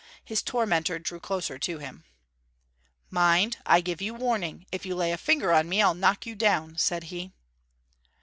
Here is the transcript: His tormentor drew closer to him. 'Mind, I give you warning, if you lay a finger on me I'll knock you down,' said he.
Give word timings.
His 0.25 0.41
tormentor 0.41 0.97
drew 0.97 1.19
closer 1.19 1.59
to 1.59 1.77
him. 1.77 2.05
'Mind, 3.11 3.57
I 3.67 3.81
give 3.81 4.01
you 4.01 4.15
warning, 4.15 4.65
if 4.71 4.83
you 4.83 4.95
lay 4.95 5.11
a 5.11 5.15
finger 5.19 5.51
on 5.51 5.69
me 5.69 5.79
I'll 5.79 5.93
knock 5.93 6.25
you 6.25 6.33
down,' 6.33 6.79
said 6.79 7.03
he. 7.13 7.33